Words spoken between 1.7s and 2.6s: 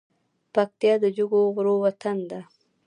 وطن ده.